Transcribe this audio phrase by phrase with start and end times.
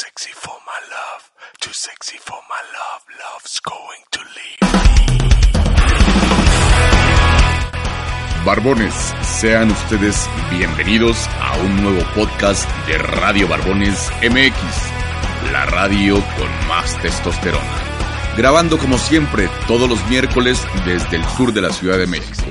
[0.00, 1.22] Sexy for my love,
[1.72, 4.20] sexy for my love, love's going to
[8.46, 16.68] Barbones, sean ustedes bienvenidos a un nuevo podcast de Radio Barbones MX, la radio con
[16.68, 17.82] más testosterona.
[18.38, 22.46] Grabando como siempre todos los miércoles desde el sur de la Ciudad de México.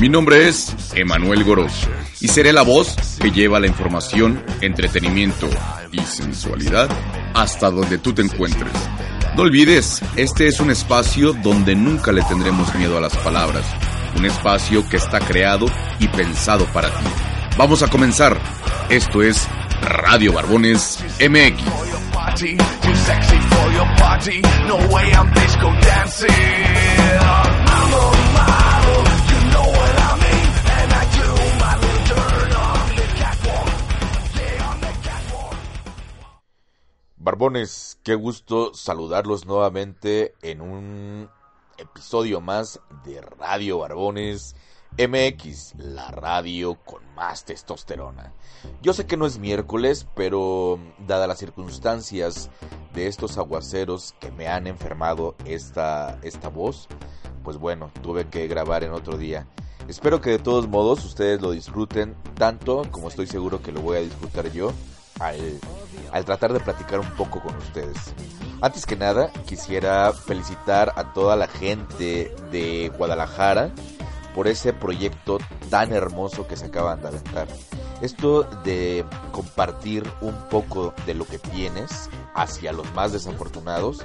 [0.00, 1.86] Mi nombre es Emanuel Goros
[2.22, 5.46] y seré la voz que lleva la información, entretenimiento
[5.92, 6.88] y sensualidad
[7.34, 8.72] hasta donde tú te encuentres.
[9.36, 13.66] No olvides, este es un espacio donde nunca le tendremos miedo a las palabras,
[14.16, 15.66] un espacio que está creado
[15.98, 17.04] y pensado para ti.
[17.58, 18.40] Vamos a comenzar.
[18.88, 19.46] Esto es
[19.82, 21.62] Radio Barbones MX.
[37.22, 41.28] Barbones, qué gusto saludarlos nuevamente en un
[41.76, 44.56] episodio más de Radio Barbones
[44.96, 48.32] MX, la radio con más testosterona.
[48.80, 52.48] Yo sé que no es miércoles, pero dadas las circunstancias
[52.94, 56.88] de estos aguaceros que me han enfermado esta, esta voz,
[57.44, 59.46] pues bueno, tuve que grabar en otro día.
[59.88, 63.98] Espero que de todos modos ustedes lo disfruten tanto como estoy seguro que lo voy
[63.98, 64.72] a disfrutar yo
[65.20, 68.14] al, tratar de platicar un poco con ustedes.
[68.60, 73.70] Antes que nada, quisiera felicitar a toda la gente de Guadalajara
[74.34, 75.38] por ese proyecto
[75.70, 77.48] tan hermoso que se acaban de aventar.
[78.00, 84.04] Esto de compartir un poco de lo que tienes hacia los más desafortunados,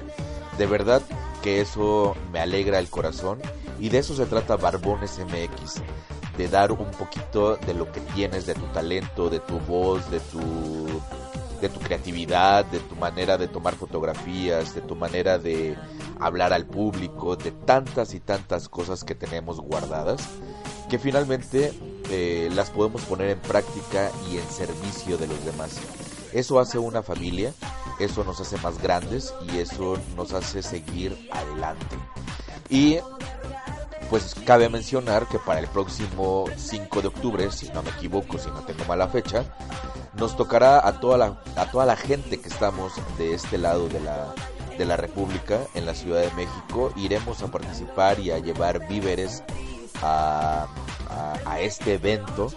[0.58, 1.02] de verdad
[1.42, 3.40] que eso me alegra el corazón
[3.80, 5.82] y de eso se trata Barbones MX,
[6.38, 10.20] de dar un poquito de lo que tienes, de tu talento, de tu voz, de
[10.20, 10.85] tu
[11.62, 15.78] de tu creatividad, de tu manera de tomar fotografías, de tu manera de
[16.20, 20.22] hablar al público, de tantas y tantas cosas que tenemos guardadas,
[20.90, 21.74] que finalmente
[22.10, 25.78] eh, las podemos poner en práctica y en servicio de los demás.
[26.34, 27.54] Eso hace una familia,
[28.00, 31.96] eso nos hace más grandes y eso nos hace seguir adelante.
[32.70, 32.98] Y
[34.10, 38.50] pues cabe mencionar que para el próximo 5 de octubre, si no me equivoco, si
[38.50, 39.46] no tengo mala fecha,
[40.18, 44.00] nos tocará a toda la, a toda la gente que estamos de este lado de
[44.00, 44.34] la,
[44.78, 49.44] de la República, en la Ciudad de México, iremos a participar y a llevar víveres
[50.02, 50.68] a,
[51.46, 52.52] a, este evento,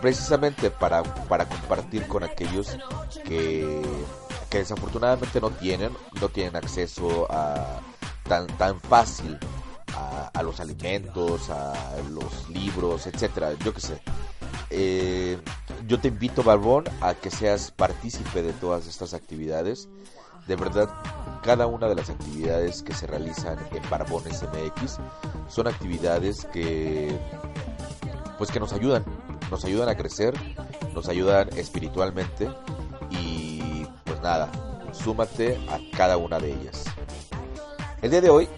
[0.00, 2.76] precisamente para, para compartir con aquellos
[3.24, 3.82] que,
[4.50, 5.90] que desafortunadamente no tienen,
[6.20, 7.80] no tienen acceso a
[8.28, 9.38] tan, tan fácil
[10.34, 11.72] a, los alimentos, a
[12.10, 14.02] los libros, etcétera, yo qué sé.
[14.70, 15.38] Eh,
[15.86, 19.88] yo te invito, Barbón, a que seas partícipe de todas estas actividades.
[20.46, 20.88] De verdad,
[21.42, 24.98] cada una de las actividades que se realizan en Barbones MX
[25.48, 27.18] son actividades que,
[28.38, 29.04] pues que nos ayudan,
[29.50, 30.34] nos ayudan a crecer,
[30.94, 32.48] nos ayudan espiritualmente
[33.10, 34.50] y, pues nada,
[34.92, 36.84] súmate a cada una de ellas.
[38.02, 38.48] El día de hoy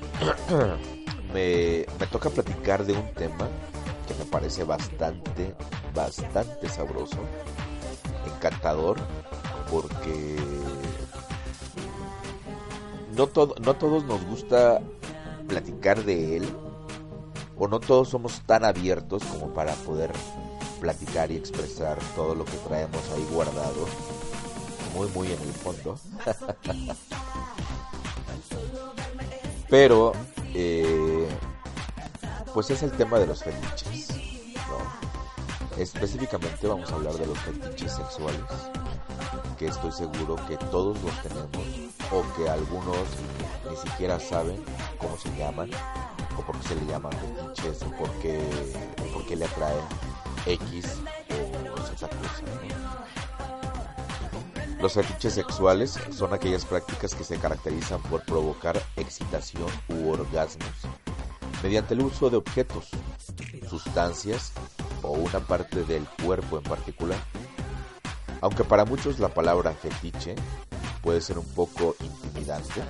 [1.32, 3.48] me, toca platicar de un tema
[4.18, 5.54] me parece bastante,
[5.94, 7.18] bastante sabroso,
[8.26, 8.98] encantador,
[9.70, 10.36] porque
[13.16, 14.80] no, todo, no todos nos gusta
[15.46, 16.48] platicar de él,
[17.56, 20.12] o no todos somos tan abiertos como para poder
[20.80, 23.86] platicar y expresar todo lo que traemos ahí guardado,
[24.94, 25.98] muy, muy en el fondo.
[29.68, 30.12] Pero
[30.54, 31.28] eh,
[32.54, 33.87] pues es el tema de los fetiches.
[35.78, 38.40] Específicamente vamos a hablar de los fetiches sexuales,
[39.56, 41.48] que estoy seguro que todos los tenemos,
[42.10, 43.06] o que algunos
[43.70, 44.60] ni siquiera saben
[44.98, 45.70] cómo se llaman,
[46.36, 49.84] o por qué se le llaman fetiches, o por qué, le atraen
[50.46, 50.96] X
[51.30, 52.42] o esa cosa.
[54.80, 60.88] Los fetiches sexuales son aquellas prácticas que se caracterizan por provocar excitación u orgasmos
[61.62, 62.88] mediante el uso de objetos,
[63.68, 64.52] sustancias
[65.08, 67.18] o una parte del cuerpo en particular.
[68.40, 70.34] Aunque para muchos la palabra fetiche
[71.02, 72.82] puede ser un poco intimidante,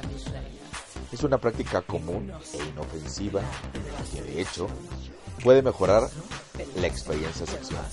[1.12, 3.40] es una práctica común e inofensiva
[4.12, 4.66] que de hecho
[5.42, 6.08] puede mejorar
[6.76, 7.84] la experiencia sexual.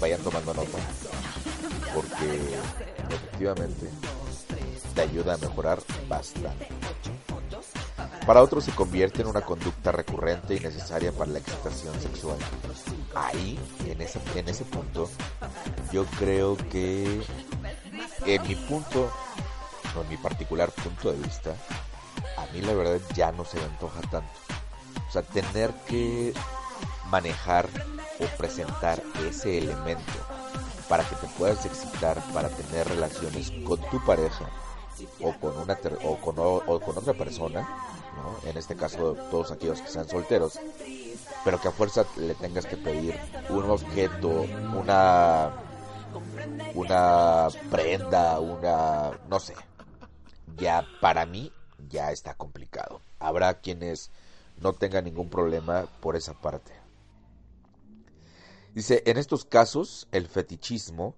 [0.00, 0.78] Vayan tomando nota
[1.94, 2.58] porque
[3.08, 3.90] efectivamente
[4.94, 5.78] te ayuda a mejorar
[6.08, 6.75] bastante.
[8.26, 12.36] Para otros se convierte en una conducta recurrente y necesaria para la excitación sexual.
[13.14, 13.56] Ahí,
[13.86, 15.08] en ese, en ese punto,
[15.92, 17.22] yo creo que
[18.26, 19.08] en mi punto,
[19.96, 21.54] o en mi particular punto de vista,
[22.36, 24.32] a mí la verdad ya no se me antoja tanto.
[25.08, 26.34] O sea, tener que
[27.08, 27.68] manejar
[28.18, 30.12] o presentar ese elemento
[30.88, 34.50] para que te puedas excitar para tener relaciones con tu pareja
[35.20, 37.68] o con una o con, o con otra persona
[38.44, 40.58] en este caso todos aquellos que sean solteros,
[41.44, 43.18] pero que a fuerza le tengas que pedir
[43.50, 44.28] un objeto,
[44.74, 45.52] una
[46.74, 49.54] una prenda, una no sé.
[50.56, 51.52] Ya para mí
[51.88, 53.00] ya está complicado.
[53.18, 54.10] Habrá quienes
[54.60, 56.72] no tengan ningún problema por esa parte.
[58.74, 61.14] Dice, en estos casos el fetichismo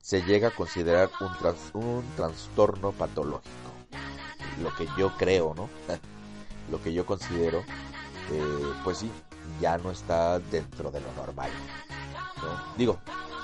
[0.00, 3.50] se llega a considerar un, un trastorno patológico.
[4.62, 5.68] Lo que yo creo, ¿no?
[6.70, 7.60] lo que yo considero,
[8.30, 9.10] eh, pues sí,
[9.60, 11.50] ya no está dentro de lo normal.
[12.76, 12.98] Digo,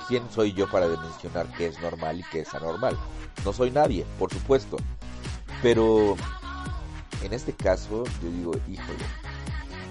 [0.09, 2.97] ¿quién soy yo para mencionar qué es normal y qué es anormal?
[3.45, 4.77] No soy nadie, por supuesto.
[5.63, 6.17] Pero
[7.23, 9.05] en este caso yo digo, híjole,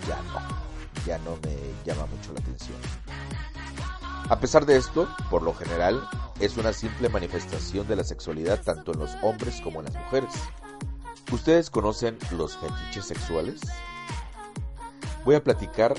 [0.08, 1.56] ya no, ya no me
[1.86, 2.78] llama mucho la atención.
[4.30, 6.08] A pesar de esto, por lo general,
[6.40, 10.34] es una simple manifestación de la sexualidad tanto en los hombres como en las mujeres.
[11.32, 13.62] ¿Ustedes conocen los fetiches sexuales?
[15.26, 15.96] Voy a platicar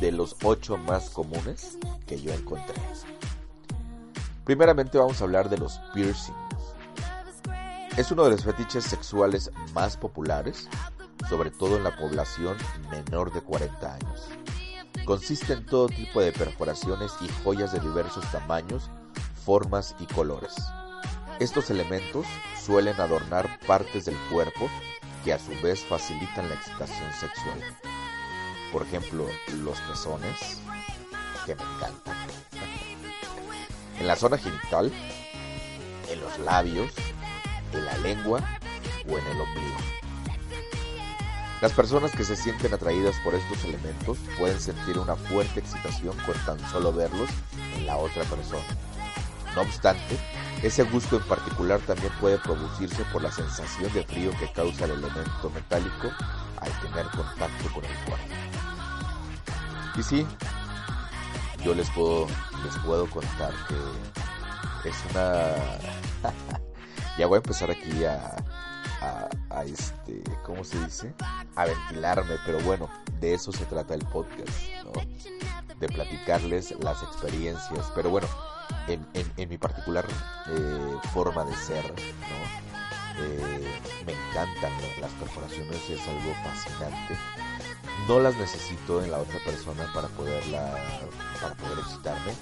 [0.00, 2.74] de los ocho más comunes que yo encontré.
[4.44, 6.36] Primeramente vamos a hablar de los piercings.
[7.96, 10.68] Es uno de los fetiches sexuales más populares,
[11.28, 12.56] sobre todo en la población
[12.90, 14.28] menor de 40 años.
[15.06, 18.90] Consiste en todo tipo de perforaciones y joyas de diversos tamaños,
[19.44, 20.54] formas y colores.
[21.40, 22.26] Estos elementos
[22.64, 24.70] suelen adornar partes del cuerpo
[25.24, 27.60] que a su vez facilitan la excitación sexual.
[28.72, 29.26] Por ejemplo,
[29.62, 30.60] los pezones,
[31.44, 32.16] que me encantan.
[33.98, 34.92] en la zona genital,
[36.08, 36.92] en los labios,
[37.72, 38.40] en la lengua
[39.08, 39.78] o en el ombligo.
[41.60, 46.34] Las personas que se sienten atraídas por estos elementos pueden sentir una fuerte excitación con
[46.46, 47.28] tan solo verlos
[47.76, 48.62] en la otra persona.
[49.54, 50.18] No obstante,
[50.66, 54.92] ese gusto en particular también puede producirse por la sensación de frío que causa el
[54.92, 56.10] elemento metálico
[56.56, 58.34] al tener contacto con el cuerpo.
[59.98, 60.26] Y sí,
[61.62, 62.26] yo les puedo,
[62.64, 65.52] les puedo contar que es una...
[67.18, 68.34] ya voy a empezar aquí a,
[69.02, 71.14] a, a, este, ¿cómo se dice?
[71.56, 72.88] A ventilarme, pero bueno,
[73.20, 74.48] de eso se trata el podcast,
[74.82, 74.92] ¿no?
[75.78, 78.26] De platicarles las experiencias, pero bueno,
[78.88, 80.06] en, mi particular
[80.48, 81.84] eh, forma de ser,
[83.18, 87.16] eh, me encantan las perforaciones, es algo fascinante.
[88.08, 90.74] No las necesito en la otra persona para poderla,
[91.40, 92.32] para poder excitarme.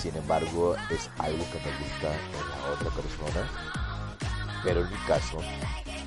[0.00, 3.50] Sin embargo, es algo que me gusta en la otra persona.
[4.62, 5.38] Pero en mi caso,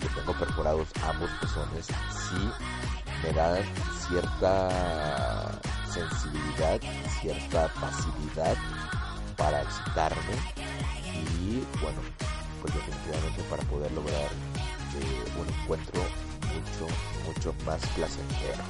[0.02, 2.50] que tengo perforados ambos pezones, sí
[3.24, 3.64] me dan
[4.08, 6.80] cierta sensibilidad,
[7.22, 8.56] cierta pasividad
[9.38, 10.34] para excitarme
[11.40, 12.00] y bueno,
[12.62, 16.94] pues definitivamente para poder lograr eh, un encuentro mucho,
[17.26, 18.64] mucho más placentero.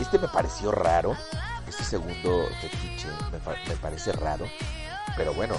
[0.00, 1.16] Este me pareció raro,
[1.66, 3.38] este segundo fetiche me,
[3.68, 4.46] me parece raro,
[5.16, 5.56] pero bueno,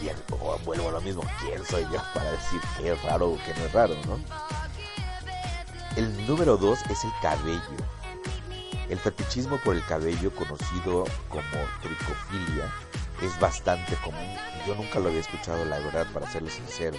[0.00, 0.16] ¿quién,
[0.64, 3.66] vuelvo a lo mismo, ¿quién soy yo para decir que es raro o que no
[3.66, 4.18] es raro, no?
[5.96, 7.97] El número dos es el cabello.
[8.88, 11.42] El fetichismo por el cabello, conocido como
[11.82, 12.72] tricofilia,
[13.22, 14.34] es bastante común.
[14.66, 16.96] Yo nunca lo había escuchado, la verdad, para serles sincero.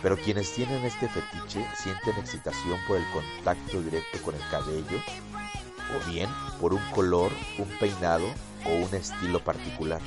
[0.00, 4.98] Pero quienes tienen este fetiche sienten excitación por el contacto directo con el cabello,
[5.96, 8.26] o bien por un color, un peinado
[8.64, 10.00] o un estilo particular.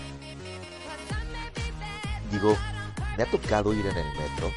[2.32, 2.58] Digo,
[3.18, 4.52] me ha tocado ir en el metro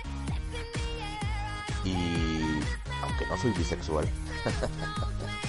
[1.85, 2.61] y,
[3.03, 4.09] aunque no soy bisexual,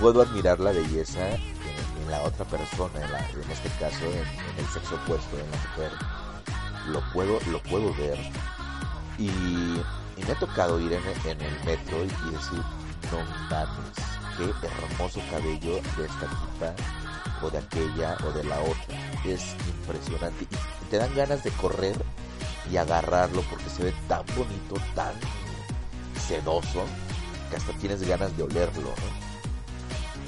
[0.00, 5.38] puedo admirar la belleza en, la otra persona, en, este caso en, el sexo opuesto,
[5.38, 5.92] en la mujer.
[6.88, 8.18] Lo puedo, lo puedo ver
[9.18, 9.30] y,
[10.26, 12.62] me ha tocado ir en, el metro y, decir,
[13.12, 13.92] no mames,
[14.36, 16.74] qué hermoso cabello de esta tipa,
[17.42, 18.98] o de aquella o de la otra.
[19.24, 21.96] Es impresionante y te dan ganas de correr
[22.70, 25.12] y agarrarlo porque se ve tan bonito, tan
[26.26, 26.84] sedoso,
[27.50, 28.94] que hasta tienes ganas de olerlo.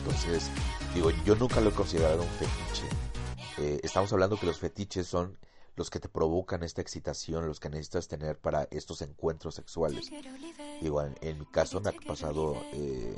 [0.05, 0.51] Entonces,
[0.95, 2.89] digo, yo nunca lo he considerado un fetiche.
[3.59, 5.39] Eh, estamos hablando que los fetiches son
[5.77, 10.11] los que te provocan esta excitación, los que necesitas tener para estos encuentros sexuales.
[10.81, 13.17] Digo, en, mi caso me ha pasado eh,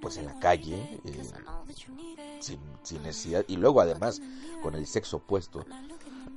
[0.00, 1.22] pues en la calle, eh,
[2.40, 4.20] sin, sin, necesidad, y luego además
[4.62, 5.66] con el sexo opuesto.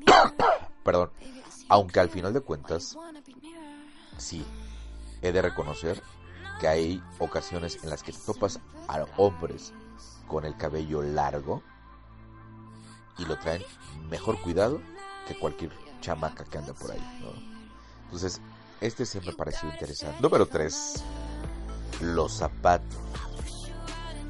[0.83, 1.11] Perdón,
[1.69, 2.97] aunque al final de cuentas,
[4.17, 4.43] sí,
[5.21, 6.01] he de reconocer
[6.59, 9.73] que hay ocasiones en las que topas a hombres
[10.27, 11.61] con el cabello largo
[13.17, 13.63] y lo traen
[14.09, 14.81] mejor cuidado
[15.27, 15.71] que cualquier
[16.01, 17.03] chamaca que anda por ahí.
[18.05, 18.41] Entonces,
[18.81, 20.21] este siempre me pareció interesante.
[20.21, 21.03] Número 3.
[22.01, 22.99] Los zapatos.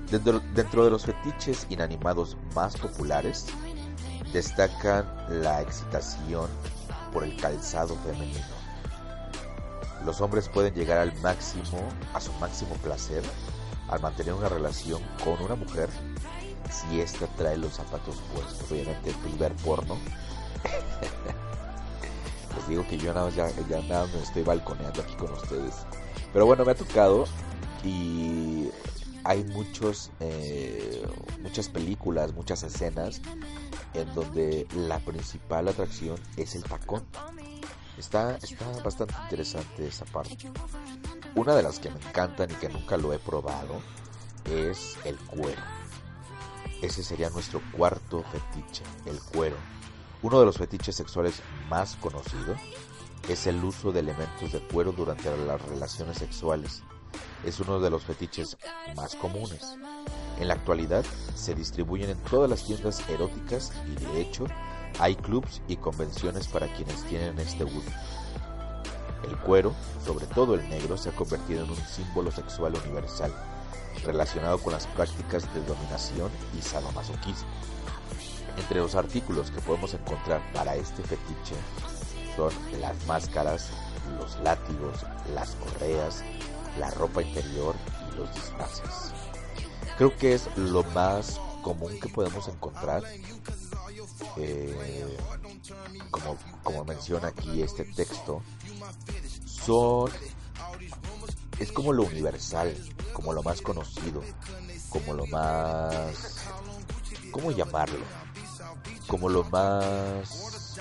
[0.09, 3.47] Dentro, dentro de los fetiches inanimados más populares,
[4.31, 5.05] destacan
[5.41, 6.47] la excitación
[7.11, 8.54] por el calzado femenino.
[10.05, 11.79] Los hombres pueden llegar al máximo,
[12.13, 13.23] a su máximo placer,
[13.87, 15.89] al mantener una relación con una mujer
[16.69, 18.71] si ésta trae los zapatos puestos.
[18.71, 19.97] Obviamente el ver porno.
[22.55, 25.73] Les digo que yo nada ya, ya nada me estoy balconeando aquí con ustedes.
[26.31, 27.25] Pero bueno, me ha tocado
[27.83, 28.69] y
[29.23, 31.03] hay muchos, eh,
[31.41, 33.21] muchas películas, muchas escenas
[33.95, 37.03] en donde la principal atracción es el tacón.
[37.97, 40.37] Está, está bastante interesante esa parte.
[41.35, 43.81] Una de las que me encantan y que nunca lo he probado
[44.45, 45.61] es el cuero.
[46.81, 49.55] Ese sería nuestro cuarto fetiche, el cuero.
[50.21, 52.59] Uno de los fetiches sexuales más conocidos
[53.29, 56.83] es el uso de elementos de cuero durante las relaciones sexuales.
[57.45, 58.57] Es uno de los fetiches
[58.95, 59.77] más comunes.
[60.39, 64.45] En la actualidad se distribuyen en todas las tiendas eróticas y de hecho
[64.99, 67.91] hay clubs y convenciones para quienes tienen este gusto.
[69.27, 69.73] El cuero,
[70.05, 73.33] sobre todo el negro, se ha convertido en un símbolo sexual universal,
[74.03, 77.49] relacionado con las prácticas de dominación y sadomasoquismo.
[78.57, 81.55] Entre los artículos que podemos encontrar para este fetiche
[82.35, 83.71] son las máscaras,
[84.19, 86.23] los látigos, las correas,
[86.79, 87.75] la ropa interior
[88.11, 89.13] y los disfraces.
[89.97, 93.01] Creo que es lo más común que podemos encontrar.
[94.37, 95.17] Eh,
[96.11, 98.43] como, como menciona aquí este texto,
[99.47, 100.11] son
[101.57, 102.71] es como lo universal,
[103.13, 104.21] como lo más conocido,
[104.89, 106.45] como lo más
[107.31, 108.05] ¿cómo llamarlo?
[109.07, 110.77] Como lo más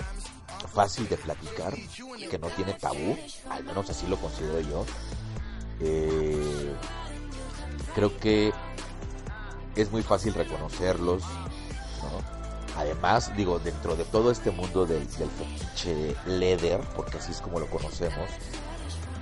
[0.71, 1.73] fácil de platicar,
[2.29, 3.17] que no tiene tabú,
[3.49, 4.85] al menos así lo considero yo.
[5.79, 6.75] Eh,
[7.95, 8.53] creo que
[9.75, 11.23] es muy fácil reconocerlos,
[12.77, 17.59] Además, digo, dentro de todo este mundo del, del fetiche leather, porque así es como
[17.59, 18.29] lo conocemos,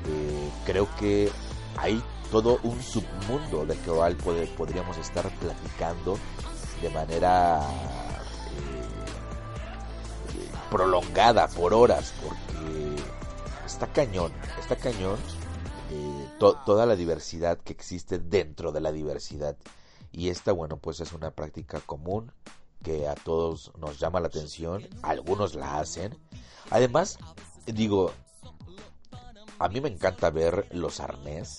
[0.07, 1.31] eh, creo que
[1.77, 4.15] hay todo un submundo del cual
[4.57, 6.17] podríamos estar platicando
[6.81, 8.87] de manera eh,
[10.71, 12.95] prolongada por horas, porque
[13.67, 15.19] está cañón, está cañón
[15.91, 19.55] eh, toda la diversidad que existe dentro de la diversidad.
[20.13, 22.31] Y esta, bueno, pues es una práctica común
[22.83, 26.17] que a todos nos llama la atención, algunos la hacen.
[26.69, 27.17] Además,
[27.65, 28.11] digo,
[29.57, 31.57] a mí me encanta ver los arnés.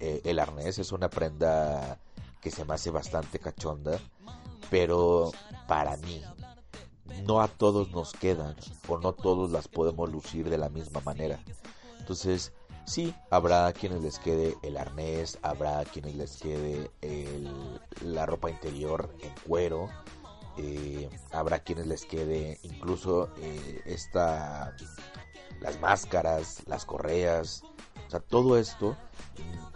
[0.00, 1.98] Eh, el arnés es una prenda
[2.42, 3.98] que se me hace bastante cachonda,
[4.70, 5.32] pero
[5.66, 6.22] para mí
[7.24, 8.54] no a todos nos quedan
[8.88, 11.40] o no todos las podemos lucir de la misma manera.
[11.98, 12.52] Entonces,
[12.86, 16.88] Sí, habrá quienes les quede el arnés, habrá quienes les quede
[18.00, 19.88] la ropa interior en cuero,
[20.56, 24.74] eh, habrá quienes les quede incluso eh, esta,
[25.60, 27.64] las máscaras, las correas,
[28.06, 28.96] o sea, todo esto,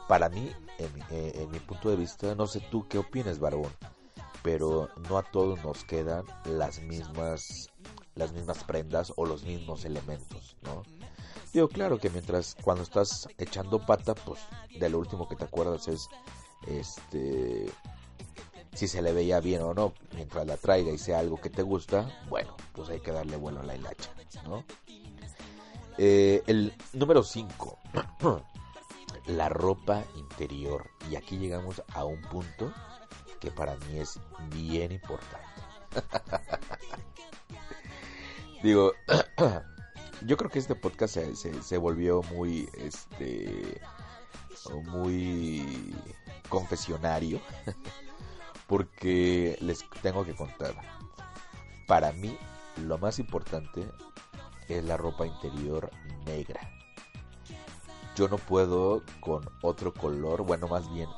[0.07, 3.73] para mí, en, eh, en mi punto de vista, no sé tú qué opinas, Barbón,
[4.43, 7.71] pero no a todos nos quedan las mismas,
[8.14, 10.85] las mismas prendas o los mismos elementos, ¿no?
[11.52, 14.40] Digo, claro que mientras cuando estás echando pata, pues
[14.78, 16.09] de lo último que te acuerdas es
[16.66, 17.71] este
[18.75, 21.62] si se le veía bien o no, mientras la traiga y sea algo que te
[21.62, 24.11] gusta, bueno, pues hay que darle vuelo a la hilacha,
[24.45, 24.64] ¿no?
[25.99, 27.78] Eh, el número 5,
[29.26, 30.88] la ropa interior.
[31.11, 32.73] Y aquí llegamos a un punto
[33.40, 35.47] que para mí es bien importante.
[38.62, 38.92] Digo,
[40.27, 43.81] yo creo que este podcast se, se, volvió muy, este,
[44.87, 45.95] muy
[46.49, 47.41] confesionario.
[48.71, 50.77] porque les tengo que contar.
[51.89, 52.39] Para mí,
[52.87, 53.85] lo más importante
[54.69, 55.91] es la ropa interior
[56.25, 56.61] negra.
[58.15, 61.09] Yo no puedo con otro color, bueno, más bien,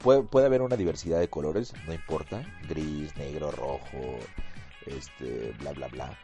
[0.00, 4.18] puede, puede haber una diversidad de colores, no importa, gris, negro, rojo,
[4.86, 6.18] este, bla, bla, bla.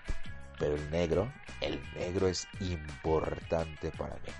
[0.59, 4.33] Pero el negro, el negro es importante para mí.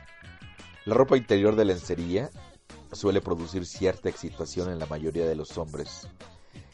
[0.85, 2.31] La ropa interior de lencería
[2.93, 6.09] suele producir cierta excitación en la mayoría de los hombres.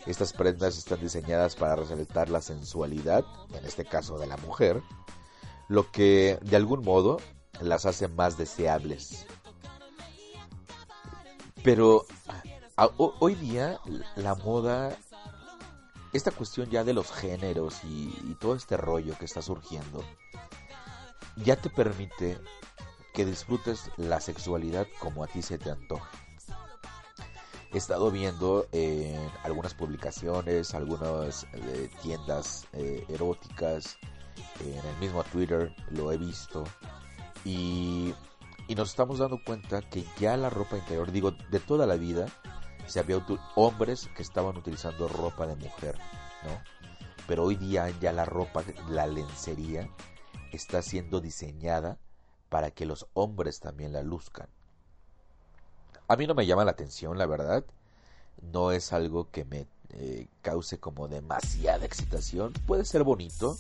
[0.07, 3.25] Estas prendas están diseñadas para resaltar la sensualidad,
[3.55, 4.83] en este caso de la mujer,
[5.69, 7.19] lo que de algún modo
[7.61, 9.27] las hace más deseables.
[11.63, 12.05] Pero
[12.97, 13.81] hoy día
[14.17, 14.97] la moda,
[16.15, 20.03] esta cuestión ya de los géneros y, todo este rollo que está surgiendo,
[21.37, 22.39] ya te permite
[23.13, 26.17] que disfrutes la sexualidad como a ti se te antoje.
[27.73, 33.99] He estado viendo en algunas publicaciones, algunas eh, tiendas eh, eróticas,
[34.61, 36.65] en el mismo Twitter lo he visto
[37.45, 38.15] y,
[38.77, 42.27] nos estamos dando cuenta que ya la ropa interior, digo, de toda la vida,
[42.87, 43.25] se había
[43.55, 45.99] hombres que estaban utilizando ropa de mujer,
[46.45, 46.61] ¿no?
[47.27, 49.89] Pero hoy día ya la ropa, la lencería,
[50.53, 51.99] está siendo diseñada
[52.49, 54.49] para que los hombres también la luzcan.
[56.07, 57.65] A mí no me llama la atención, la verdad.
[58.43, 62.53] No es algo que me eh, cause como demasiada excitación.
[62.67, 63.57] Puede ser bonito,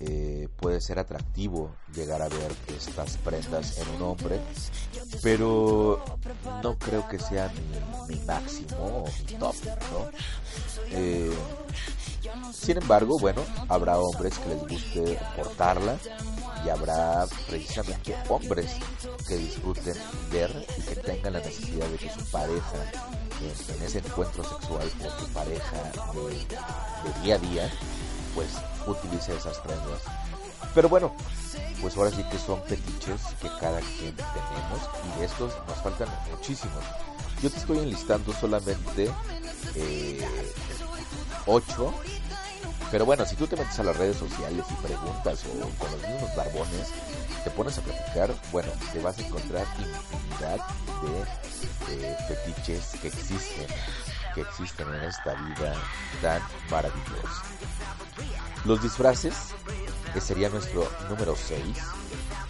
[0.00, 4.40] eh, puede ser atractivo llegar a ver estas prendas en un hombre,
[5.22, 6.04] pero
[6.62, 7.52] no creo que sea
[8.08, 9.54] mi, máximo o mi top,
[9.92, 10.10] ¿no?
[10.90, 11.32] Eh,
[12.52, 15.96] sin embargo, bueno, habrá hombres que les guste portarla
[16.64, 18.76] y habrá precisamente hombres
[19.26, 19.94] que disfruten
[20.30, 22.92] ver y que tengan la necesidad de que su pareja
[23.40, 27.72] en, ese encuentro sexual con su pareja de, día a día
[28.34, 28.48] pues
[28.90, 30.02] utilice esas prendas.
[30.74, 31.12] Pero bueno
[31.80, 36.08] pues ahora sí que son fetiches que cada quien tenemos y de estos nos faltan
[36.30, 36.84] muchísimos.
[37.42, 39.10] Yo te estoy enlistando solamente
[39.76, 40.20] eh,
[41.46, 41.94] 8
[42.90, 46.08] pero bueno, si tú te metes a las redes sociales y preguntas o con los
[46.08, 46.88] mismos barbones,
[47.44, 50.58] te pones a platicar, bueno, te vas a encontrar infinidad
[51.92, 53.66] de fetiches que existen,
[54.34, 55.74] que existen en esta vida
[56.22, 57.42] tan maravillosa.
[58.64, 59.54] Los disfraces,
[60.12, 61.60] que sería nuestro número 6,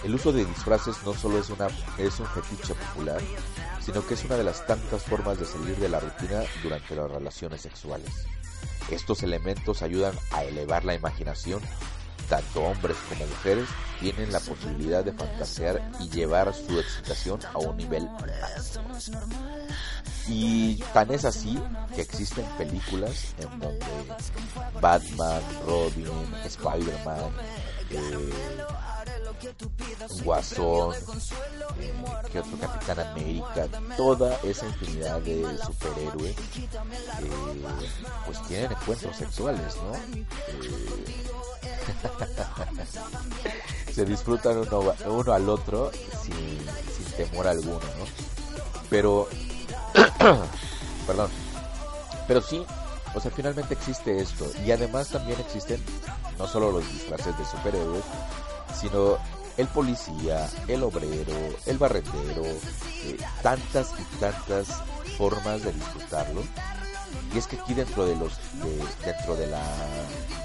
[0.05, 3.21] el uso de disfraces no solo es, una, es un fetiche popular,
[3.81, 7.11] sino que es una de las tantas formas de salir de la rutina durante las
[7.11, 8.27] relaciones sexuales.
[8.91, 11.61] Estos elementos ayudan a elevar la imaginación.
[12.29, 13.69] Tanto hombres como mujeres
[14.01, 19.19] tienen la posibilidad de fantasear y llevar su excitación a un nivel máximo.
[20.29, 21.59] Y tan es así
[21.95, 23.87] que existen películas en donde
[24.81, 27.31] Batman, Robin, Spider-Man,
[27.91, 28.33] eh,
[30.23, 30.95] Guasón,
[31.81, 31.95] eh,
[32.31, 36.37] que otro Capitán América, toda esa infinidad de superhéroes, eh,
[38.27, 39.95] pues tienen encuentros sexuales, ¿no?
[39.95, 40.27] Eh,
[43.95, 45.91] se disfrutan uno, uno al otro
[46.23, 46.59] sin,
[46.97, 48.05] sin temor alguno, ¿no?
[48.91, 49.29] Pero,
[51.07, 51.31] perdón,
[52.27, 52.65] pero sí,
[53.15, 54.47] o sea, finalmente existe esto.
[54.65, 55.83] Y además también existen
[56.39, 58.05] no solo los disfraces de superhéroes,
[58.79, 59.19] sino
[59.57, 61.35] el policía, el obrero,
[61.67, 64.69] el barrendero, eh, tantas y tantas
[65.17, 66.43] formas de disfrutarlo.
[67.33, 68.33] Y es que aquí dentro de los
[69.05, 69.63] dentro de la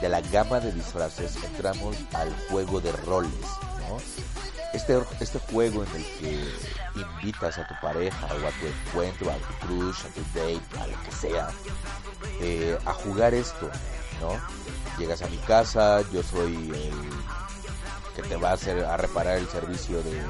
[0.01, 3.31] de la gama de disfraces entramos al juego de roles,
[3.87, 3.97] ¿no?
[4.73, 6.43] Este, este juego en el que
[6.95, 10.87] invitas a tu pareja o a tu encuentro, a tu crush, a tu date, a
[10.87, 11.49] lo que sea,
[12.41, 13.69] eh, a jugar esto,
[14.19, 14.31] ¿no?
[14.97, 19.47] Llegas a mi casa, yo soy el que te va a hacer a reparar el
[19.47, 20.21] servicio de,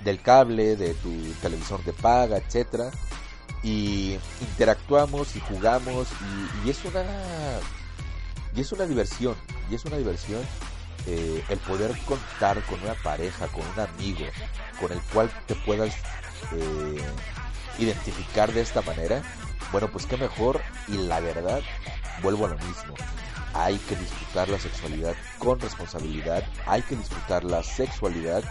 [0.00, 1.10] del cable, de tu
[1.42, 2.90] televisor de paga, etcétera
[3.62, 6.08] y interactuamos y jugamos
[6.64, 7.04] y, es una
[8.54, 9.34] y es una diversión
[9.70, 10.42] y es una diversión
[11.06, 14.26] eh, el poder contar con una pareja con un amigo
[14.80, 15.94] con el cual te puedas
[16.52, 17.02] eh,
[17.78, 19.22] identificar de esta manera
[19.72, 21.60] bueno pues qué mejor y la verdad
[22.22, 22.94] vuelvo a lo mismo
[23.54, 28.44] hay que disfrutar la sexualidad con responsabilidad, hay que disfrutar la sexualidad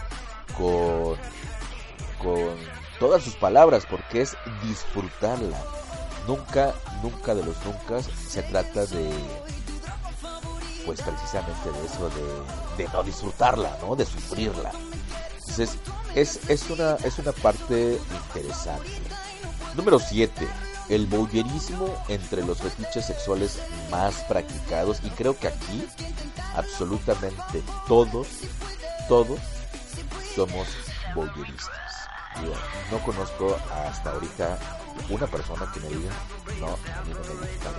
[0.56, 1.16] con,
[2.18, 2.56] con
[2.98, 5.58] todas sus palabras, porque es disfrutarla.
[6.26, 9.10] Nunca, nunca de los nunca se trata de,
[10.84, 12.10] pues precisamente de eso,
[12.76, 13.96] de, no disfrutarla, ¿no?
[13.96, 14.72] De sufrirla.
[15.38, 15.78] Entonces,
[16.14, 18.90] es, es, una, es una parte interesante.
[19.74, 20.48] Número 7.
[20.88, 23.58] el voyerismo entre los fetiches sexuales
[23.90, 25.86] más practicados y creo que aquí
[26.54, 28.26] absolutamente todos,
[29.08, 29.38] todos
[30.34, 30.66] somos
[31.14, 31.87] voyeristas.
[32.90, 34.58] No conozco hasta ahorita
[35.10, 36.10] una persona que me diga,
[36.60, 37.72] no, a mí no me gusta.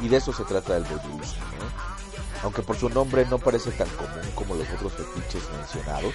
[0.00, 2.42] Y de eso se trata el voyerismo, ¿no?
[2.42, 6.14] Aunque por su nombre no parece tan común como los otros fetiches mencionados,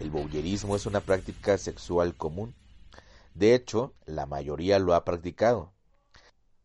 [0.00, 2.54] el voyerismo es una práctica sexual común.
[3.34, 5.72] De hecho, la mayoría lo ha practicado.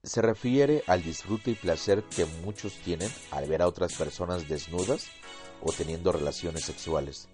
[0.04, 5.08] Se refiere al disfrute y placer que muchos tienen al ver a otras personas desnudas
[5.62, 7.28] o teniendo relaciones sexuales,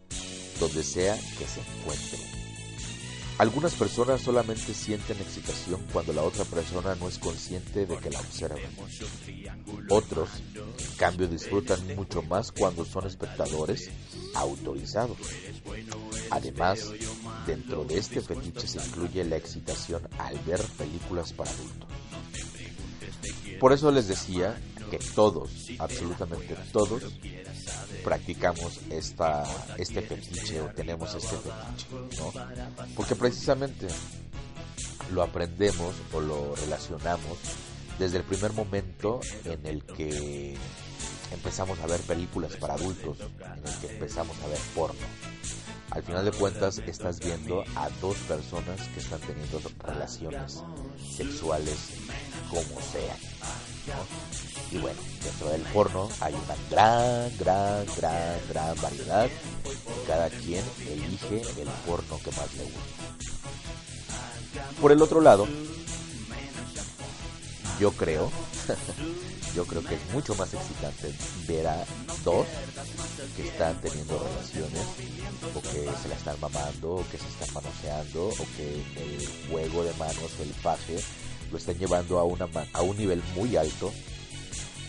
[0.59, 2.45] donde sea que se encuentren.
[3.37, 8.21] Algunas personas solamente sienten excitación cuando la otra persona no es consciente de que la
[8.21, 8.55] observa.
[9.89, 13.89] Otros, en cambio, disfrutan mucho más cuando son espectadores
[14.35, 15.17] autorizados.
[16.31, 16.91] Además,
[17.45, 21.89] dentro de este fetiche se incluye la excitación al ver películas para adultos.
[23.59, 24.57] Por eso les decía
[24.89, 27.03] que todos, absolutamente todos,
[28.03, 29.43] practicamos esta,
[29.77, 31.87] este fetiche o tenemos este fetiche,
[32.19, 32.33] ¿no?
[32.95, 33.87] Porque precisamente
[35.11, 37.37] lo aprendemos o lo relacionamos
[37.99, 40.55] desde el primer momento en el que
[41.31, 45.05] empezamos a ver películas para adultos, en el que empezamos a ver porno.
[45.91, 50.61] Al final de cuentas estás viendo a dos personas que están teniendo relaciones
[51.15, 51.77] sexuales
[52.49, 53.15] como sea.
[54.75, 59.29] Y bueno, dentro del porno hay una gran, gran, gran, gran variedad
[59.63, 62.79] y cada quien elige el porno que más le gusta.
[64.81, 65.47] Por el otro lado,
[67.79, 68.29] yo creo,
[69.55, 71.13] yo creo que es mucho más excitante
[71.47, 71.85] ver a
[72.25, 72.45] dos
[73.37, 74.81] que están teniendo relaciones
[75.55, 79.85] o que se la están mamando o que se están manoseando o que el juego
[79.85, 80.97] de manos el paje
[81.49, 83.93] lo están llevando a, una, a un nivel muy alto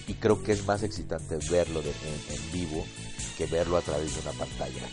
[0.09, 2.85] y creo que es más excitante verlo en, vivo
[3.37, 4.88] que verlo a través de una pantalla.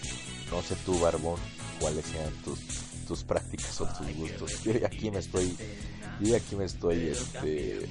[0.52, 1.39] No sé tú, Barbón,
[1.80, 2.60] cuáles sean tus,
[3.08, 4.63] tus prácticas o tus gustos.
[4.63, 5.56] Yo aquí me estoy,
[6.19, 7.86] yo aquí me estoy este,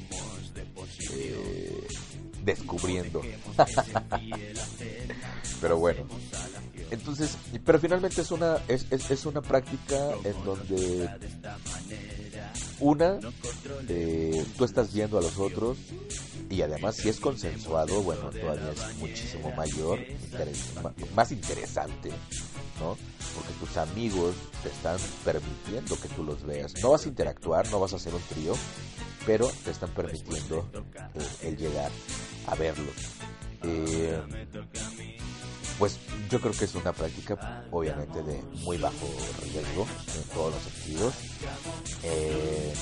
[1.13, 1.87] eh,
[2.45, 3.23] descubriendo.
[5.61, 6.07] pero bueno.
[6.91, 11.09] Entonces, pero finalmente es una, es, es, es una práctica en donde
[12.83, 13.19] una,
[13.89, 15.79] eh, tú estás viendo a los otros
[16.51, 20.01] y además si es consensuado, bueno, todavía es muchísimo mayor,
[21.15, 22.11] más interesante,
[22.81, 22.97] ¿no?
[23.35, 26.75] Porque tus amigos te están permitiendo que tú los veas.
[26.83, 28.55] No vas a interactuar, no vas a hacer un trío,
[29.25, 30.69] pero te están permitiendo
[31.15, 31.91] eh, el llegar
[32.49, 32.97] a verlos.
[33.63, 34.21] Eh,
[35.79, 35.99] pues
[36.31, 39.07] yo creo que es una práctica obviamente de muy bajo
[39.43, 41.15] riesgo en todos los sentidos.
[42.03, 42.73] Eh,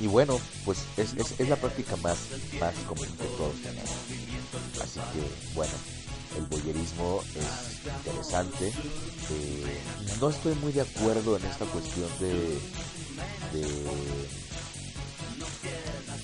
[0.00, 2.16] y bueno, pues es, es, la práctica más,
[2.58, 3.90] más común que todos tenemos.
[4.82, 5.72] Así que bueno,
[6.36, 8.68] el boyerismo es interesante.
[8.68, 9.80] Eh,
[10.20, 12.58] no estoy muy de acuerdo en esta cuestión de,
[13.52, 13.66] de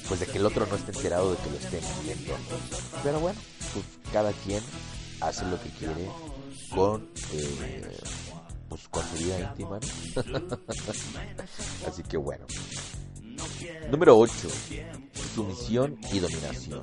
[0.08, 2.34] pues de que el otro no esté enterado de que lo estén viendo.
[3.02, 3.38] Pero bueno,
[3.72, 4.62] pues cada quien
[5.20, 6.08] hace lo que quiere
[6.70, 7.98] con eh,
[8.90, 9.78] con su vida íntima
[11.86, 12.44] así que bueno.
[13.90, 14.48] Número 8
[15.36, 16.82] sumisión y dominación.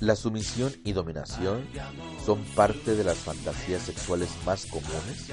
[0.00, 1.64] La sumisión y dominación
[2.24, 5.28] son parte de las fantasías sexuales más comunes,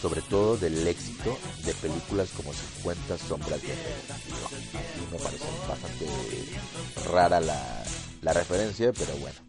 [0.00, 3.78] sobre todo del éxito de películas como 50 sombras de Grey.
[5.10, 6.06] me parece bastante
[7.12, 7.84] rara la,
[8.22, 9.47] la referencia, pero bueno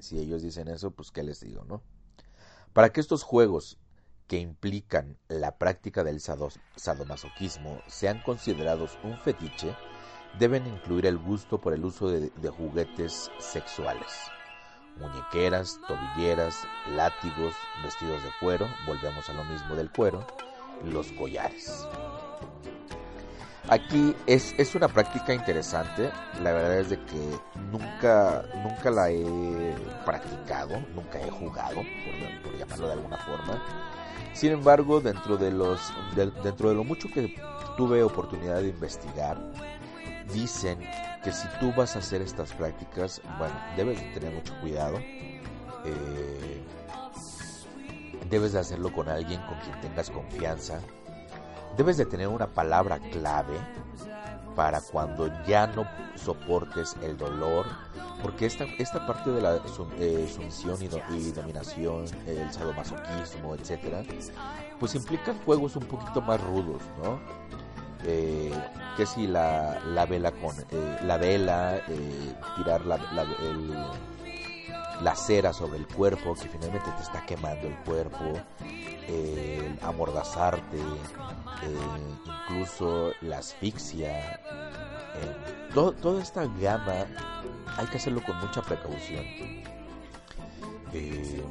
[0.00, 1.82] si ellos dicen eso, pues qué les digo, ¿no?
[2.72, 3.78] Para que estos juegos
[4.26, 9.74] que implican la práctica del sadomasoquismo sean considerados un fetiche,
[10.38, 14.12] deben incluir el gusto por el uso de, de juguetes sexuales.
[14.98, 16.56] Muñequeras, tobilleras,
[16.94, 20.26] látigos, vestidos de cuero, volvemos a lo mismo del cuero,
[20.84, 21.86] los collares.
[23.70, 26.10] Aquí es, es una práctica interesante,
[26.42, 27.38] la verdad es de que
[27.70, 29.74] nunca, nunca la he
[30.06, 31.82] practicado, nunca he jugado,
[32.42, 33.62] por, llamarlo de alguna forma.
[34.32, 37.34] Sin embargo, dentro de, los, dentro de lo mucho que
[37.76, 39.38] tuve oportunidad de investigar,
[40.32, 40.78] dicen
[41.22, 44.98] que si tú vas a hacer estas prácticas, bueno, debes tener mucho cuidado.
[45.84, 46.62] Eh,
[48.30, 50.80] debes de hacerlo con alguien con quien tengas confianza,
[51.78, 53.56] debes de tener una palabra clave
[54.54, 55.86] para cuando ya no
[56.16, 57.64] soportes el dolor,
[58.22, 59.60] porque esta, esta parte de la
[59.98, 64.02] eh, sumisión y, dominación, el sadomasoquismo, etcétera,
[64.78, 67.18] pues implican juegos un poquito más rudos, ¿no?
[68.04, 68.52] eh,
[68.96, 72.98] que si la, la vela con eh, la vela, eh, tirar la,
[75.02, 78.18] la cera sobre el cuerpo que finalmente te está quemando el cuerpo,
[78.60, 80.78] eh, amordazarte,
[82.48, 84.40] incluso la asfixia,
[85.74, 87.06] todo- toda esta gama
[87.76, 89.24] hay que hacerlo con mucha precaución.
[90.92, 91.44] Eh,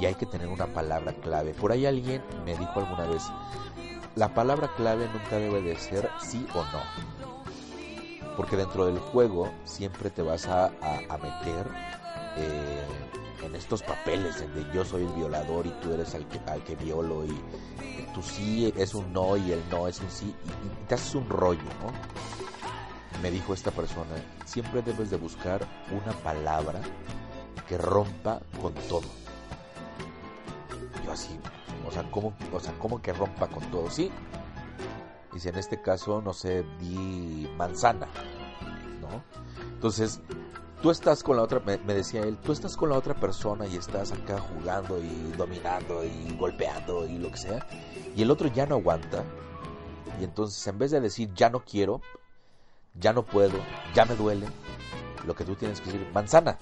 [0.00, 1.52] y hay que tener una palabra clave.
[1.54, 3.22] Por ahí alguien me dijo alguna vez,
[4.16, 8.34] la palabra clave nunca debe de ser sí o no.
[8.36, 10.66] Porque dentro del juego siempre te vas a-
[11.08, 11.66] a meter
[12.38, 16.62] eh, en estos papeles donde yo soy el violador y tú eres al que, al
[16.64, 17.38] que violo y
[18.14, 21.14] tu sí es un no y el no es un sí y, y te haces
[21.14, 21.92] un rollo, ¿no?
[23.22, 26.80] Me dijo esta persona, siempre debes de buscar una palabra
[27.68, 29.02] que rompa con todo.
[31.04, 31.38] Yo así,
[31.86, 33.90] o sea, ¿cómo, o sea, ¿cómo que rompa con todo?
[33.90, 34.10] Sí.
[35.32, 38.08] Dice, en este caso, no sé, di manzana,
[39.00, 39.22] ¿no?
[39.72, 40.20] Entonces,
[40.82, 43.76] tú estás con la otra, me, decía él, tú estás con la otra persona y
[43.76, 47.66] estás acá jugando y dominando y golpeando y lo que sea,
[48.16, 49.24] y el otro ya no aguanta,
[50.20, 52.00] y entonces en vez de decir ya no quiero,
[52.94, 53.58] ya no puedo,
[53.94, 54.46] ya me duele,
[55.26, 56.58] lo que tú tienes que decir, manzana,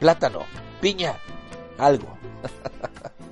[0.00, 0.40] plátano,
[0.80, 1.16] piña,
[1.78, 2.16] algo.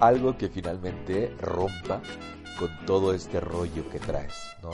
[0.00, 2.00] algo que finalmente rompa
[2.58, 4.70] con todo este rollo que traes, ¿no?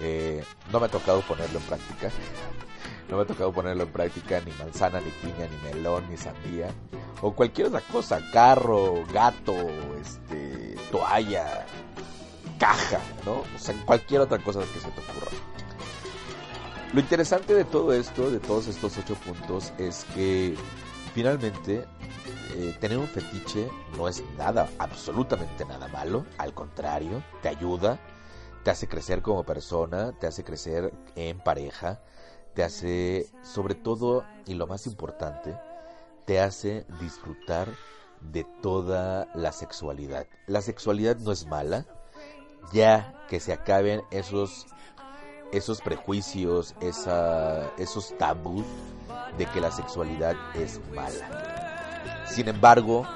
[0.00, 2.10] Eh, no me ha tocado ponerlo en práctica.
[3.08, 6.68] No me ha tocado ponerlo en práctica ni manzana, ni piña, ni melón, ni sandía.
[7.20, 8.20] O cualquier otra cosa.
[8.32, 9.54] Carro, gato,
[10.00, 11.66] este, toalla,
[12.58, 13.40] caja, ¿no?
[13.40, 15.30] O sea, cualquier otra cosa que se te ocurra.
[16.92, 20.54] Lo interesante de todo esto, de todos estos ocho puntos, es que
[21.12, 21.84] finalmente
[22.54, 26.24] eh, tener un fetiche no es nada, absolutamente nada malo.
[26.38, 27.98] Al contrario, te ayuda,
[28.62, 32.00] te hace crecer como persona, te hace crecer en pareja,
[32.54, 35.56] te hace, sobre todo, y lo más importante,
[36.24, 37.68] te hace disfrutar
[38.20, 40.26] de toda la sexualidad.
[40.46, 41.86] La sexualidad no es mala,
[42.72, 44.66] ya que se acaben esos
[45.52, 48.64] esos prejuicios, esa, esos tabús
[49.38, 52.24] de que la sexualidad es mala.
[52.26, 53.06] Sin embargo,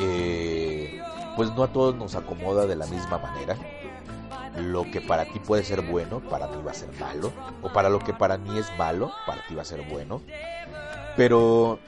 [0.00, 1.02] eh,
[1.36, 3.56] pues no a todos nos acomoda de la misma manera.
[4.56, 7.32] Lo que para ti puede ser bueno, para mí va a ser malo.
[7.62, 10.20] O para lo que para mí es malo, para ti va a ser bueno.
[11.16, 11.78] Pero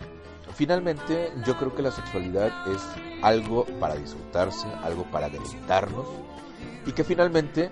[0.54, 2.82] finalmente yo creo que la sexualidad es
[3.22, 6.06] algo para disfrutarse, algo para deleitarnos.
[6.86, 7.70] Y que finalmente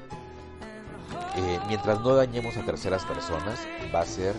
[1.37, 3.61] eh, mientras no dañemos a terceras personas,
[3.95, 4.35] va a ser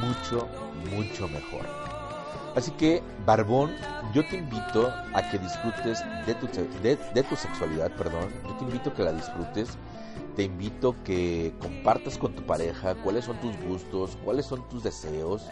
[0.00, 0.48] mucho,
[0.90, 1.93] mucho mejor.
[2.54, 3.72] Así que, Barbón,
[4.12, 6.46] yo te invito a que disfrutes de tu,
[6.82, 8.28] de, tu sexualidad, perdón.
[8.44, 9.76] Yo te invito a que la disfrutes.
[10.36, 15.48] Te invito que compartas con tu pareja cuáles son tus gustos, cuáles son tus deseos,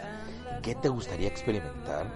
[0.61, 2.07] qué te gustaría experimentar.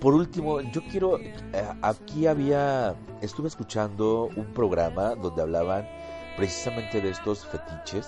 [0.00, 1.32] Por último, yo quiero, eh,
[1.80, 5.88] aquí había, estuve escuchando un programa donde hablaban
[6.36, 8.06] precisamente de estos fetiches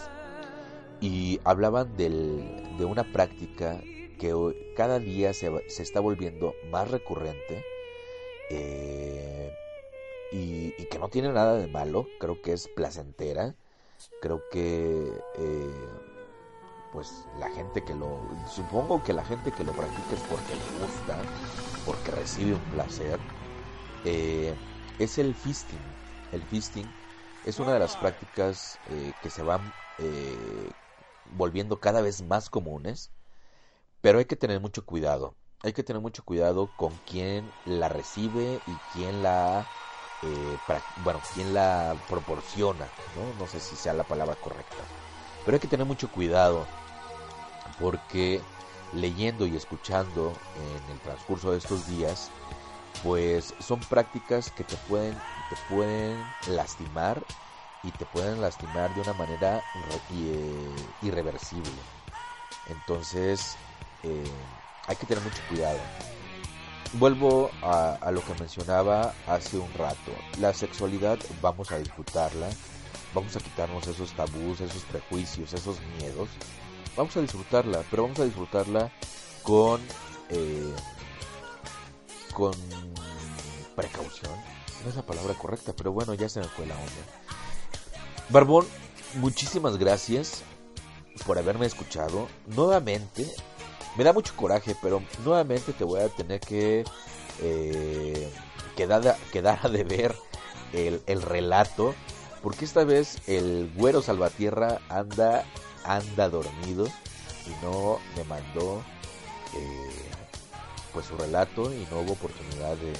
[1.01, 3.81] y hablaban del, de una práctica
[4.17, 7.65] que cada día se, se está volviendo más recurrente
[8.51, 9.53] eh,
[10.33, 13.57] y, y que no tiene nada de malo, creo que es placentera,
[14.21, 16.01] creo que eh,
[16.93, 20.87] pues la gente que lo, supongo que la gente que lo practica es porque le
[20.87, 21.19] gusta,
[21.85, 23.19] porque recibe un placer,
[24.05, 24.55] eh,
[24.99, 25.97] es el fisting,
[26.33, 26.97] el fisting
[27.45, 28.81] es una de las prácticas
[29.21, 29.75] que se van
[31.25, 33.13] volviendo cada vez más comunes,
[34.01, 35.35] pero hay que tener mucho cuidado.
[35.63, 39.67] Hay que tener mucho cuidado con quién la recibe y quién la,
[40.23, 40.59] eh,
[41.03, 43.41] bueno, quién la proporciona, ¿no?
[43.41, 44.85] No sé si sea la palabra correcta.
[45.45, 46.67] Pero hay que tener mucho cuidado
[47.81, 48.41] porque
[48.93, 52.31] leyendo y escuchando en el transcurso de estos días,
[53.03, 57.23] pues son prácticas que te pueden, te pueden lastimar
[57.83, 59.63] y te pueden lastimar de una manera
[60.13, 61.71] eh, irreversible.
[62.69, 63.57] Entonces,
[64.07, 64.25] eh,
[64.87, 65.79] hay que tener mucho cuidado.
[66.93, 70.13] Vuelvo a, a lo que mencionaba hace un rato.
[70.39, 72.49] La sexualidad vamos a disfrutarla,
[73.13, 76.29] vamos a quitarnos esos tabús, esos prejuicios, esos miedos.
[76.97, 78.91] Vamos a disfrutarla, pero vamos a disfrutarla
[79.43, 79.81] con
[80.31, 80.75] eh,
[82.33, 82.53] con
[83.75, 84.33] precaución.
[84.85, 86.91] No es la palabra correcta, pero bueno, ya se me fue la onda.
[88.29, 88.67] Barbón,
[89.15, 90.43] muchísimas gracias
[91.27, 92.29] por haberme escuchado.
[92.47, 93.31] Nuevamente,
[93.97, 96.85] me da mucho coraje, pero nuevamente te voy a tener que
[97.41, 98.31] eh,
[98.77, 100.15] quedar, a- quedar deber
[100.73, 101.95] el, el relato,
[102.43, 105.45] porque esta vez el güero Salvatierra anda,
[105.85, 106.87] anda dormido
[107.47, 108.83] y no me mandó
[109.55, 109.91] eh,
[110.93, 112.93] pues su relato y no hubo oportunidad de,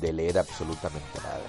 [0.00, 1.42] de leer absolutamente nada.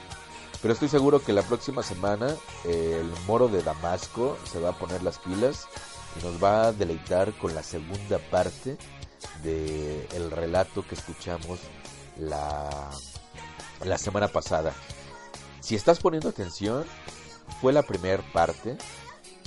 [0.61, 4.77] Pero estoy seguro que la próxima semana eh, el moro de Damasco se va a
[4.79, 5.67] poner las pilas
[6.23, 8.77] nos va a deleitar con la segunda parte
[9.43, 11.59] del el relato que escuchamos
[12.17, 12.91] la,
[13.83, 14.73] la semana pasada.
[15.59, 16.85] Si estás poniendo atención,
[17.61, 18.77] fue la primera parte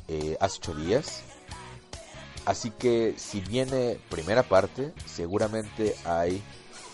[0.08, 1.22] eh, hace ocho días.
[2.44, 6.42] Así que si viene primera parte, seguramente hay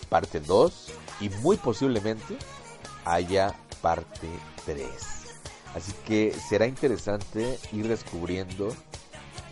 [0.09, 2.37] parte 2 y muy posiblemente
[3.05, 4.27] haya parte
[4.65, 4.85] 3.
[5.73, 8.75] Así que será interesante ir descubriendo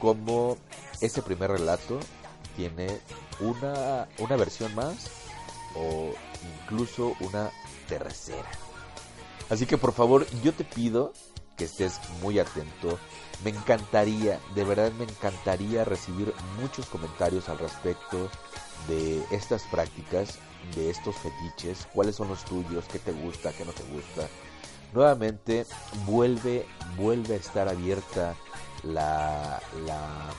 [0.03, 0.57] cómo
[0.99, 1.97] ese primer relato
[2.57, 2.99] tiene
[3.39, 5.09] una, una versión más
[5.77, 6.13] o
[6.65, 7.51] incluso una
[7.87, 8.51] tercera.
[9.49, 11.13] Así que por favor yo te pido
[11.55, 12.99] que estés muy atento.
[13.45, 18.29] Me encantaría, de verdad me encantaría recibir muchos comentarios al respecto
[18.89, 20.37] de estas prácticas,
[20.75, 24.27] de estos fetiches, cuáles son los tuyos, qué te gusta, qué no te gusta.
[24.91, 25.65] Nuevamente
[26.05, 26.65] vuelve,
[26.97, 28.35] vuelve a estar abierta
[28.83, 30.29] la, la,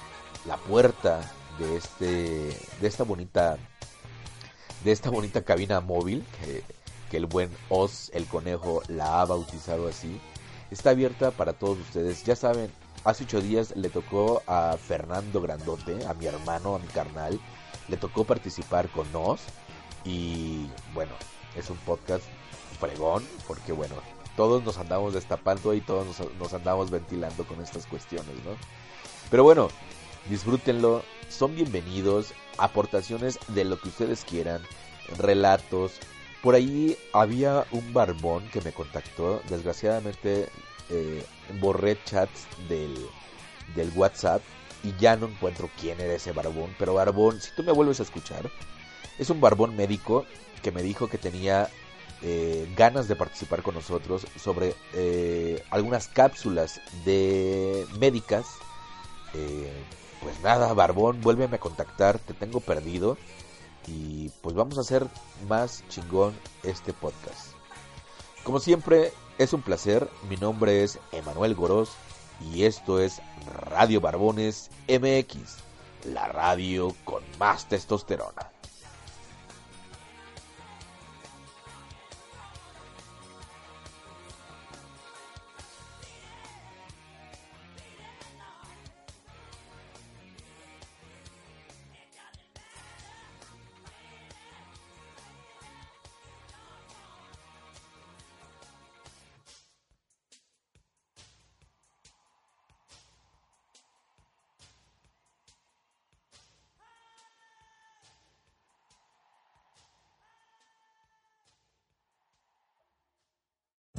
[0.47, 3.57] la puerta de este, de esta bonita,
[4.85, 6.63] de esta bonita cabina móvil que,
[7.17, 10.21] el buen Oz, el conejo, la ha bautizado así
[10.75, 12.25] está abierta para todos ustedes.
[12.25, 12.71] Ya saben,
[13.05, 17.41] hace ocho días le tocó a Fernando Grandote, a mi hermano, a mi carnal,
[17.89, 19.41] le tocó participar con nos
[20.05, 21.13] y bueno,
[21.57, 22.25] es un podcast
[22.81, 23.95] fregón porque bueno,
[24.37, 28.57] todos nos andamos destapando y todos nos, nos andamos ventilando con estas cuestiones, ¿no?
[29.31, 29.69] Pero bueno,
[30.29, 34.63] disfrútenlo, son bienvenidos, aportaciones de lo que ustedes quieran,
[35.19, 36.01] relatos,
[36.45, 39.41] por ahí había un barbón que me contactó.
[39.49, 40.51] Desgraciadamente
[40.91, 41.25] eh,
[41.59, 42.95] borré chats del,
[43.75, 44.43] del WhatsApp
[44.83, 46.75] y ya no encuentro quién era ese barbón.
[46.79, 48.51] Pero barbón, si tú me vuelves a escuchar,
[49.19, 50.27] es un barbón médico
[50.63, 51.71] que me dijo que tenía
[52.25, 58.47] eh, ganas de participar con nosotros sobre eh, algunas cápsulas de médicas.
[60.23, 63.19] pues nada, barbón, vuélveme a contactar, te tengo perdido
[63.87, 65.07] y pues vamos a hacer
[65.49, 67.53] más chingón este podcast.
[68.43, 70.09] Como siempre, es un placer.
[70.29, 71.91] Mi nombre es Emanuel Goros
[72.53, 73.21] y esto es
[73.71, 75.57] Radio Barbones MX,
[76.13, 78.54] la radio con más testosterona.